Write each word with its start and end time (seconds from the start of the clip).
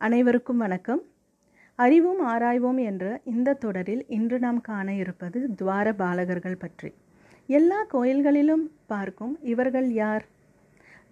அனைவருக்கும் 0.00 0.56
வணக்கம். 0.56 1.00
அறிவும் 1.78 2.20
ஆராய்வோம் 2.26 2.78
என்ற 2.84 3.20
இந்த 3.24 3.54
தொடரில் 3.54 4.04
இன்று 4.08 4.38
நாம் 4.38 4.60
காண 4.60 4.94
இருப்பது 4.94 5.38
துவார 5.54 5.92
பாலகர்கள் 5.92 6.56
பற்றி. 6.58 6.94
எல்லா 7.48 7.84
கோயில்களிலும் 7.92 8.64
பார்க்கும் 8.86 9.38
இவர்கள் 9.42 9.88
யார்? 9.90 10.24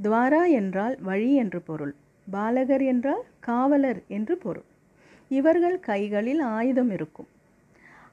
துவாரா 0.03 0.51
என்றால் 0.51 0.97
வழி 1.01 1.35
என்று 1.35 1.61
பொருள் 1.61 1.95
பாலகர் 2.27 2.81
என்றால் 2.81 3.23
காவலர் 3.41 4.01
என்று 4.09 4.37
பொருள். 4.37 4.67
இவர்கள் 5.31 5.81
கைகளில் 5.81 6.41
ஆயுதம் 6.41 6.91
இருக்கும். 6.91 7.29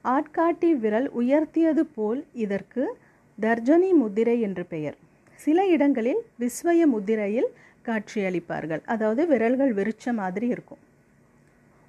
ஆட்காட்டி 0.06 0.72
விரல் 0.80 1.10
உயர்த்தியது 1.12 1.86
போல் 1.96 2.26
இதற்கு 2.34 2.98
தர்ஜனி 3.38 3.94
முத்திரை 3.94 4.42
என்று 4.42 4.66
பெயர். 4.66 4.98
சில 5.40 5.68
இடங்களில் 5.68 6.22
விஸ்வய 6.40 6.82
முத்திரையில் 6.86 7.50
காட்சியளிப்பார்கள் 7.88 8.84
அதாவது 8.94 9.22
விரல்கள் 9.32 9.74
விரிச்ச 9.80 10.14
மாதிரி 10.22 10.48
இருக்கும். 10.56 10.82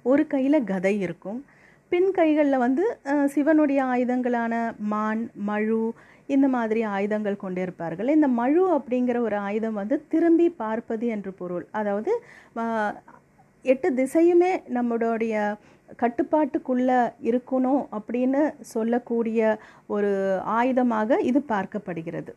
ஒரு 0.05 0.23
கையில் 0.33 0.67
கதை 0.73 0.95
இருக்கும். 1.05 1.39
பின் 1.91 2.09
கைகளில் 2.17 2.63
வந்து 2.65 2.83
சிவனுடைய 3.33 3.79
ஆயுதங்களான 3.93 4.53
மான் 4.93 5.23
மழு 5.49 5.81
இந்த 6.35 6.47
மாதிரி 6.55 6.81
ஆயுதங்கள் 6.95 7.43
கொண்டிருப்பார்கள். 7.43 8.09
இந்த 8.15 8.27
மழு 8.39 8.63
அப்படிங்கிற 8.77 9.17
ஒரு 9.27 9.37
ஆயுதம் 9.47 9.79
வந்து 9.81 9.97
திரும்பி 10.13 10.47
பார்ப்பது 10.63 11.05
என்று 11.15 11.31
பொருள். 11.41 11.65
அதாவது 11.79 12.13
எட்டு 13.65 13.89
திசையுமே 13.99 14.51
நம்மளுடைய 14.77 15.35
கட்டுப்பாட்டுக்குள்ளே 16.01 16.99
இருக்கணும் 17.29 17.81
அப்படின்னு 17.97 18.41
சொல்லக்கூடிய 18.73 19.39
ஒரு 19.95 20.11
ஆயுதமாக 20.59 21.19
இது 21.29 21.39
பார்க்கப்படுகிறது. 21.53 22.31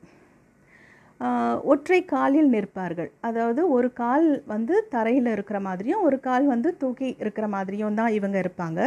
ஒற்றை 1.70 1.98
காலில் 2.12 2.51
நிற்பார்கள். 2.55 3.10
அதாவது 3.28 3.62
ஒரு 3.77 3.88
கால் 4.02 4.28
வந்து 4.52 4.74
தரையில் 4.95 5.28
இருக்கிற 5.34 5.59
மாதிரியும் 5.66 6.05
ஒரு 6.09 6.19
கால் 6.28 6.47
வந்து 6.52 6.70
தூக்கி 6.83 7.09
இருக்கிற 7.23 7.47
மாதிரியும் 7.55 7.98
தான் 8.01 8.15
இவங்க 8.19 8.37
இருப்பாங்க. 8.45 8.80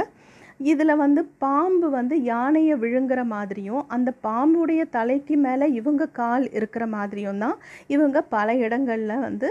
இதில் 0.72 1.02
வந்து 1.04 1.22
பாம்பு 1.44 1.88
வந்து 1.98 2.16
யானையை 2.32 2.76
விழுங்குற 2.84 3.22
மாதிரியும் 3.36 3.84
அந்த 3.96 4.10
பாம்புடைய 4.28 4.82
தலைக்கு 4.98 5.36
மேலே 5.46 5.68
இவங்க 5.80 6.04
கால் 6.22 6.46
இருக்கிற 6.58 6.86
மாதிரியும் 6.96 7.42
தான் 7.44 7.56
இவங்க 7.96 8.18
பல 8.36 8.56
இடங்களில் 8.66 9.24
வந்து 9.28 9.48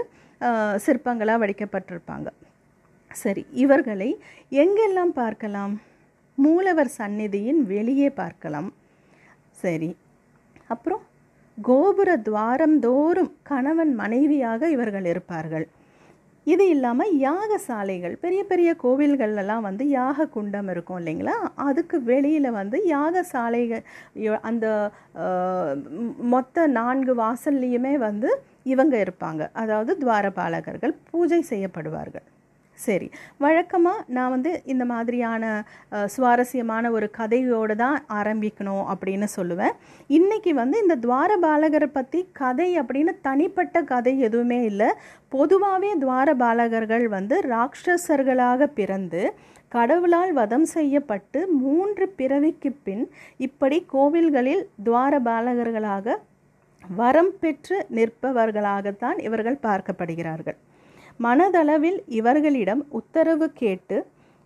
சிற்பங்களாக 0.85 1.41
வடிக்கப்பட்டிருப்பாங்க. 1.43 2.29
சரி 3.23 3.43
இவர்களை 3.63 4.09
எங்கெல்லாம் 4.63 5.15
பார்க்கலாம்? 5.21 5.73
மூலவர் 6.45 6.91
சந்நிதியின் 6.99 7.63
வெளியே 7.73 8.11
பார்க்கலாம். 8.21 8.69
சரி 9.63 9.91
அப்புறம் 10.73 11.03
கோபுர 11.57 12.09
துவாரம் 12.27 12.75
தோறும் 12.85 13.31
கணவன் 13.49 13.91
மனைவியாக 14.01 14.69
இவர்கள் 14.75 15.07
இருப்பார்கள். 15.11 15.65
இது 16.47 16.63
இல்லாமல் 16.75 17.11
யாக 17.25 17.57
சாலைகள் 17.65 18.15
பெரிய 18.23 18.41
பெரிய 18.49 18.69
கோவில்கள்லாம் 18.83 19.65
வந்து 19.67 19.83
யாக 19.89 20.25
குண்டம் 20.35 20.69
இருக்கும் 20.73 20.99
இல்லைங்களா? 21.01 21.35
அதுக்கு 21.67 21.97
வெளியில் 22.09 22.49
வந்து 22.57 22.77
யாக 22.93 23.23
சாலைகள் 23.33 23.83
அந்த 24.49 24.65
மொத்த 26.33 26.67
நான்கு 26.79 27.15
வாசல்லையுமே 27.23 27.93
வந்து 28.07 28.31
இவங்க 28.73 28.95
இருப்பாங்க. 29.05 29.43
அதாவது 29.63 29.93
துவாரபாலகர்கள் 30.03 30.95
பூஜை 31.11 31.41
செய்யப்படுவார்கள். 31.51 32.27
சரி. 32.79 33.07
வழக்கமாக 33.43 34.03
நான் 34.15 34.33
வந்து 34.35 34.51
இந்த 34.65 34.83
மாதிரியான 34.85 35.43
சுவாரஸ்யமான 36.15 36.91
ஒரு 36.91 37.07
கதையோடு 37.17 37.75
தான் 37.75 37.97
ஆரம்பிக்கணும் 38.19 38.85
அப்படின்னு 38.93 39.27
சொல்லுவேன். 39.35 39.75
இன்னைக்கு 40.17 40.53
வந்து 40.53 40.77
இந்த 40.83 40.95
துவாரபாலகரை 41.05 41.89
பற்றி 41.97 42.21
கதை 42.41 42.69
அப்படின்னு 42.81 43.13
தனிப்பட்ட 43.27 43.83
கதை 43.93 44.13
எதுவுமே 44.19 44.59
இல்லை. 44.71 44.89
பொதுவாகவே 45.29 45.91
துவாரபாலகர்கள் 46.03 47.07
வந்து 47.17 47.37
ராட்சசர்களாக 47.53 48.67
பிறந்து 48.79 49.23
கடவுளால் 49.75 50.33
வதம் 50.33 50.67
செய்யப்பட்டு 50.75 51.39
மூன்று 51.61 52.05
பிறவிக்கு 52.19 52.69
பின் 52.87 53.05
இப்படி 53.47 53.77
கோவில்களில் 53.93 54.63
துவாரபாலகர்களாக 54.87 56.17
வரம் 56.83 57.33
பெற்று 57.41 57.77
நிற்பவர்களாகத்தான் 57.97 59.17
இவர்கள் 59.27 59.63
பார்க்கப்படுகிறார்கள். 59.63 60.57
மனதளவில் 61.19 61.99
இவர்களிடம் 62.19 62.83
உத்தரவு 62.99 63.47
கேட்டு 63.61 63.97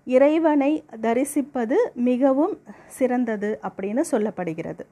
இறைவனை 0.07 0.71
தரிசிப்பது 1.05 1.77
மிகவும் 2.09 2.53
சிறந்தது 2.97 3.49
அப்படின்னு 3.67 4.03
சொல்லப்படுகிறது. 4.11 4.83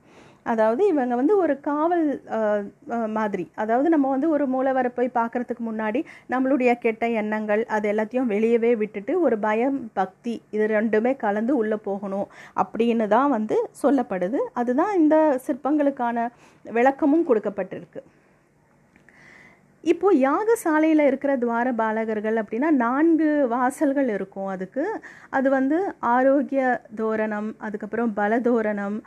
அதாவது 0.51 0.81
இவங்க 0.91 1.13
வந்து 1.19 1.35
ஒரு 1.43 1.53
காவல் 1.67 2.03
மாதிரி. 3.17 3.45
அதாவது 3.61 3.87
நம்ம 3.93 4.09
வந்து 4.13 4.27
ஒரு 4.35 4.45
மூலவரை 4.55 4.89
போய் 4.97 5.15
பார்க்கறதுக்கு 5.19 5.63
முன்னாடி 5.69 5.99
நம்மளுடைய 6.33 6.73
கெட்ட 6.83 7.07
எண்ணங்கள் 7.21 7.61
அது 7.75 7.85
எல்லாத்தையும் 7.93 8.29
வெளியவே 8.33 8.71
விட்டுட்டு 8.81 9.15
ஒரு 9.27 9.37
பயம் 9.47 9.79
பக்தி 9.99 10.35
இது 10.57 10.67
ரெண்டுமே 10.77 11.13
கலந்து 11.23 11.55
உள்ளே 11.61 11.79
போகணும் 11.87 12.27
அப்படின்னு 12.63 13.07
தான் 13.15 13.33
வந்து 13.37 13.57
சொல்லப்படுது. 13.83 14.41
அதுதான் 14.61 14.93
இந்த 15.01 15.17
சிற்பங்களுக்கான 15.47 16.27
விளக்கமும் 16.65 17.27
கொடுக்கப்பட்டிருக்கு. 17.31 18.03
இப்போ 19.91 20.07
யாகசாலையில் 20.27 21.03
இருக்கிற 21.07 21.31
துவார 21.41 21.67
பாலகர்கள் 21.79 22.37
அப்படின்னா 22.41 22.69
நான்கு 22.83 23.27
வாசல்கள் 23.53 24.09
இருக்கும் 24.15 24.49
அதுக்கு. 24.53 24.85
அது 25.37 25.47
வந்து 25.57 25.77
ஆரோக்கிய 26.15 26.63
தோரணம் 27.01 27.49
அதுக்கப்புறம் 27.67 28.13
பல 28.19 28.39
தோரணம் 28.47 28.97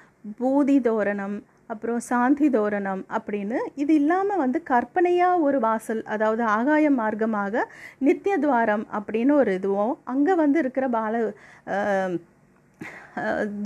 பூதி 0.40 0.76
தோரணம் 0.88 1.36
அப்புறம் 1.72 2.00
சாந்தி 2.10 2.48
தோரணம் 2.56 3.02
அப்படின்னு. 3.16 3.58
இது 3.82 3.92
இல்லாமல் 4.00 4.42
வந்து 4.44 4.58
கற்பனையாக 4.70 5.42
ஒரு 5.48 5.58
வாசல் 5.66 6.02
அதாவது 6.14 6.42
ஆகாய 6.56 6.86
மார்க்கமாக 7.00 7.64
நித்திய 8.06 8.36
துவாரம் 8.44 8.86
அப்படின்னு 8.98 9.34
ஒரு 9.42 9.52
இதுவும் 9.60 9.94
அங்கே 10.14 10.36
வந்து 10.42 10.60
இருக்கிற 10.64 10.88
பால 10.96 11.14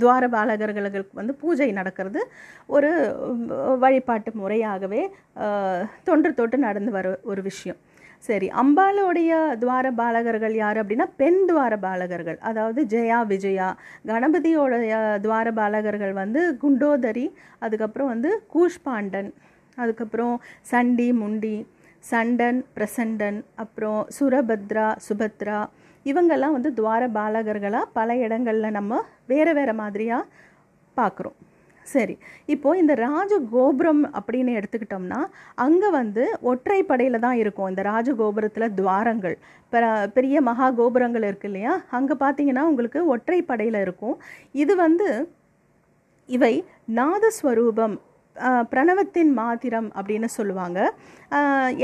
துவார 0.01 0.23
பாலகர்களுக்கு 0.35 1.01
வந்து 1.19 1.33
பூஜை 1.41 1.69
நடக்கிறது. 1.79 2.21
ஒரு 2.75 2.91
வழிபாட்டு 3.83 4.31
முறையாகவே 4.41 5.01
தொன்று 6.07 6.31
தொட்டு 6.39 6.59
நடந்து 6.67 6.93
வர 6.97 7.07
ஒரு 7.31 7.41
விஷயம். 7.49 7.79
சரி 8.27 8.47
அம்பாளுடைய 8.61 9.31
துவார 9.61 9.87
பாலகர்கள் 9.99 10.53
யார் 10.61 10.77
அப்படின்னா 10.81 11.07
பெண் 11.21 11.39
துவார 11.49 11.73
பாலகர்கள். 11.85 12.37
அதாவது 12.49 12.81
ஜெயா 12.93 13.19
விஜயா. 13.31 13.69
கணபதியோடைய 14.11 14.93
துவார 15.25 15.47
பாலகர்கள் 15.59 16.13
வந்து 16.21 16.41
குண்டோதரி 16.63 17.25
அதுக்கப்புறம் 17.65 18.11
வந்து 18.13 18.31
கூஷ்பாண்டன் 18.53 19.29
அதுக்கப்புறம் 19.83 20.35
சண்டி 20.71 21.09
முண்டி 21.21 21.55
சண்டன் 22.11 22.59
பிரசண்டன் 22.75 23.39
அப்புறம் 23.63 24.01
சுரபத்ரா 24.17 24.87
சுபத்ரா 25.07 25.59
இவங்கெல்லாம் 26.11 26.55
வந்து 26.57 26.71
துவார 26.79 27.03
பாலகர்களாக 27.17 27.91
பல 27.97 28.15
இடங்களில் 28.25 28.75
நம்ம 28.77 29.01
வேறு 29.31 29.53
வேறு 29.59 29.73
மாதிரியாக 29.81 30.29
பார்க்குறோம் 30.97 31.37
சரி 31.87 32.15
இப்போது 32.53 32.79
இந்த 32.81 32.93
ராஜகோபுரம் 33.07 34.03
அப்படின்னு 34.17 34.51
எடுத்துக்கிட்டோம்னா 34.59 35.19
அங்கே 35.65 35.89
வந்து 35.97 36.23
ஒற்றைப்படையில் 36.51 37.23
தான் 37.25 37.39
இருக்கும் 37.41 37.69
இந்த 37.71 37.81
ராஜகோபுரத்தில் 37.89 38.75
துவாரங்கள். 38.79 39.35
பெரிய 40.17 40.35
மகா 40.49 40.67
கோபுரங்கள் 40.79 41.25
இருக்கு 41.29 41.49
இல்லையா? 41.49 41.73
அங்கே 41.97 42.15
பார்த்தீங்கன்னா 42.23 42.63
உங்களுக்கு 42.71 42.99
ஒற்றைப்படையில் 43.13 43.79
இருக்கும். 43.85 44.15
இது 44.63 44.73
வந்து 44.85 45.07
இவை 46.29 46.53
நாதஸ்வரூபம் 46.99 47.95
பிரணவத்தின் 48.71 49.31
மாதிரம் 49.39 49.89
அப்படின்னு 49.97 50.27
சொல்லுவாங்க. 50.35 50.79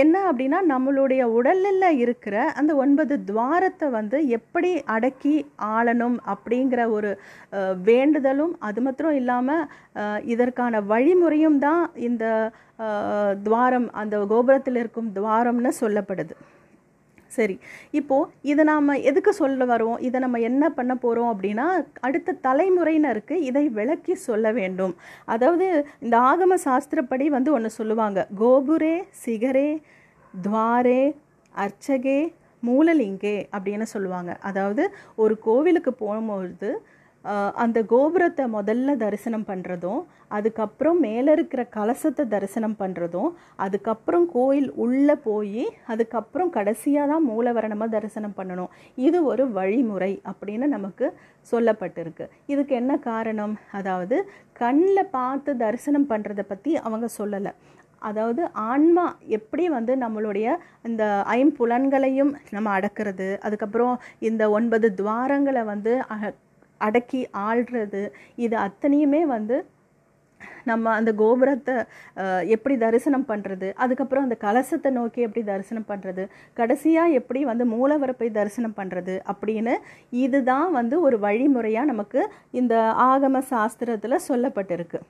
என்ன 0.04 0.16
அப்படின்னா 0.30 0.60
நம்மளுடைய 0.72 1.22
உடலில் 1.38 1.88
இருக்கிற 2.04 2.36
அந்த 2.60 2.72
ஒன்பது 2.84 3.16
துவாரத்தை 3.30 3.88
வந்து 3.98 4.20
எப்படி 4.38 4.72
அடக்கி 4.96 5.36
ஆளணும் 5.76 6.18
அப்படிங்கிற 6.34 6.84
ஒரு 6.98 7.12
வேண்டுதலும் 7.92 8.54
அது 8.70 8.82
மாத்திரம் 8.88 9.18
இல்லாமல் 9.22 9.68
இதற்கான 10.34 10.82
வழிமுறையும் 10.94 11.60
தான் 11.68 11.84
இந்த 12.10 12.26
துவாரம் 13.48 13.90
அந்த 14.04 14.16
கோபுரத்தில் 14.34 14.82
இருக்கும் 14.84 15.12
துவாரம்னு 15.20 15.74
சொல்லப்படுது. 15.82 16.36
சரி. 17.30 17.56
இப்போது 17.92 18.32
இதை 18.42 18.64
நாம் 18.66 18.88
எதுக்கு 19.02 19.32
சொல்ல 19.34 19.66
வரோம்? 19.66 20.00
இதை 20.00 20.18
நம்ம 20.20 20.40
என்ன 20.40 20.70
பண்ண 20.70 20.94
போகிறோம் 20.96 21.32
அப்படின்னா 21.34 21.66
அடுத்த 22.00 22.36
தலைமுறையினருக்கு 22.44 23.36
இதை 23.50 23.70
விளக்கி 23.70 24.16
சொல்ல 24.16 24.52
வேண்டும். 24.52 24.94
அதாவது 25.26 25.68
இந்த 26.00 26.16
ஆகம 26.32 26.58
சாஸ்திரப்படி 26.66 27.28
வந்து 27.28 27.52
ஒன்று 27.52 27.70
சொல்லுவாங்க. 27.70 28.28
கோபுரே 28.40 28.96
சிகரே 29.26 29.70
துவாரே 30.34 31.04
அர்ச்சகே 31.56 32.20
மூலலிங்கே 32.64 33.36
அப்படின்னு 33.58 33.86
சொல்லுவாங்க. 33.96 34.32
அதாவது 34.42 34.84
ஒரு 35.16 35.36
கோவிலுக்கு 35.40 35.92
போகும்பொழுது 35.94 36.70
அந்த 37.56 37.84
கோபுரத்தை 37.84 38.46
முதல்ல 38.54 38.96
தரிசனம் 38.96 39.46
பண்ணுறதும் 39.48 40.02
அதுக்கப்புறம் 40.28 41.00
மேலே 41.00 41.32
இருக்கிற 41.32 41.68
கலசத்தை 41.76 42.28
தரிசனம் 42.28 42.76
பண்ணுறதும் 42.80 43.30
அதுக்கப்புறம் 43.56 44.32
கோயில் 44.32 44.72
உள்ளே 44.76 45.16
போய் 45.24 45.64
அதுக்கப்புறம் 45.88 46.50
கடைசியாக 46.50 47.12
தான் 47.12 47.30
மூலவரை 47.30 47.68
நம்ம 47.68 47.88
தரிசனம் 47.88 48.34
பண்ணணும். 48.38 48.72
இது 48.98 49.26
ஒரு 49.26 49.52
வழிமுறை 49.52 50.22
அப்படின்னு 50.32 50.68
நமக்கு 50.68 51.08
சொல்லப்பட்டிருக்கு. 51.52 52.26
இதுக்கு 52.46 52.76
என்ன 52.76 52.98
காரணம்? 53.02 53.60
அதாவது 53.72 54.18
கண்ணில் 54.54 55.12
பார்த்து 55.12 55.58
தரிசனம் 55.58 56.10
பண்ணுறதை 56.10 56.42
பற்றி 56.44 56.78
அவங்க 56.78 57.08
சொல்லலை. 57.18 57.54
அதாவது 58.02 58.42
ஆன்மா 58.66 59.06
எப்படி 59.30 59.70
வந்து 59.70 59.96
நம்மளுடைய 59.96 60.50
இந்த 60.84 61.04
ஐம்புலன்களையும் 61.30 62.32
நம்ம 62.50 62.80
அடக்கிறது 62.80 63.40
அதுக்கப்புறம் 63.40 63.96
இந்த 64.20 64.50
ஒன்பது 64.50 64.94
துவாரங்களை 64.98 65.64
வந்து 65.66 65.94
அ- 66.12 66.36
அடக்கி 66.86 67.22
ஆள்றது. 67.50 68.04
இது 68.46 68.56
அத்தனையுமே 68.68 69.22
வந்து 69.36 69.58
நம்ம 70.70 70.92
அந்த 70.98 71.12
கோபுரத்தை 71.22 71.76
எப்படி 72.56 72.76
தரிசனம் 72.84 73.26
பண்ணுறது 73.32 73.68
அதுக்கப்புறம் 73.84 74.26
அந்த 74.28 74.38
கலசத்தை 74.44 74.90
நோக்கி 74.98 75.26
எப்படி 75.28 75.42
தரிசனம் 75.50 75.88
பண்ணுறது 75.92 76.24
கடைசியாக 76.60 77.18
எப்படி 77.20 77.40
வந்து 77.52 77.66
மூலவரை 77.76 78.14
போய் 78.20 78.38
தரிசனம் 78.40 78.78
பண்ணுறது 78.80 79.16
அப்படின்னு 79.34 79.76
இதுதான் 80.26 80.70
வந்து 80.80 80.98
ஒரு 81.08 81.20
வழிமுறையாக 81.28 81.92
நமக்கு 81.92 82.22
இந்த 82.62 82.76
ஆகம 83.10 83.42
சாஸ்திரத்தில் 83.54 84.26
சொல்லப்பட்டிருக்கு. 84.30 85.02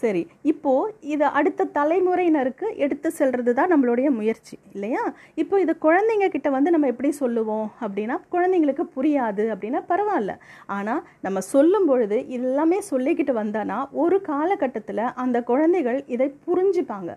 சரி 0.00 0.22
இப்போது 0.50 0.92
இதை 1.12 1.26
அடுத்த 1.38 1.66
தலைமுறையினருக்கு 1.76 2.66
எடுத்து 2.84 3.08
செல்கிறது 3.18 3.52
தான் 3.58 3.72
நம்மளுடைய 3.72 4.08
முயற்சி 4.18 4.54
இல்லையா? 4.74 5.02
இப்போ 5.42 5.56
இதை 5.64 5.74
குழந்தைங்க 5.86 6.26
கிட்ட 6.34 6.48
வந்து 6.56 6.72
நம்ம 6.74 6.90
எப்படி 6.92 7.10
சொல்லுவோம் 7.22 7.68
அப்படின்னா 7.84 8.16
குழந்தைங்களுக்கு 8.34 8.84
புரியாது 8.96 9.44
அப்படின்னா 9.54 9.80
பரவாயில்ல. 9.92 10.34
ஆனால் 10.76 11.02
நம்ம 11.26 11.38
சொல்லும் 11.54 11.88
பொழுது 11.90 12.18
எல்லாமே 12.38 12.78
சொல்லிக்கிட்டு 12.90 13.34
வந்தோன்னா 13.42 13.78
ஒரு 14.04 14.18
காலகட்டத்தில் 14.30 15.04
அந்த 15.24 15.40
குழந்தைகள் 15.50 16.00
இதை 16.16 16.28
புரிஞ்சுப்பாங்க. 16.48 17.12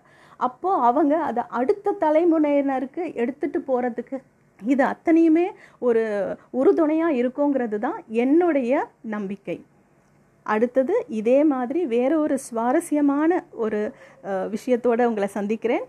அப்போது 0.48 0.84
அவங்க 0.89 1.16
அதை 1.30 1.44
அடுத்த 1.60 1.98
தலைமுறையினருக்கு 2.04 3.04
எடுத்துட்டு 3.24 3.60
போகிறதுக்கு 3.68 4.18
இது 4.60 4.84
அத்தனையுமே 4.94 5.45
ஒரு 5.88 6.01
உறுதுணையாக 6.60 7.18
இருக்குங்கிறது 7.19 7.77
தான் 7.86 8.00
என்னுடைய 8.24 8.81
நம்பிக்கை. 9.16 9.57
அடுத்தது 10.44 11.06
இதே 11.08 11.44
மாதிரி 11.44 11.86
வேற 11.86 12.18
ஒரு 12.18 12.38
சுவாரஸ்யமான 12.38 13.44
ஒரு 13.52 13.94
விஷயத்தோடு 14.24 14.50
விஷயத்தோட 14.56 15.06
உங்களை 15.06 15.28
சந்திக்கிறேன். 15.28 15.84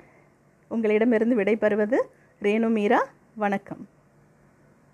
உங்களிடமிருந்து 0.68 1.36
விடைபெறுவது 1.36 2.00
ரேணு 2.42 2.70
மீரா. 2.70 3.08
வணக்கம். 3.34 3.88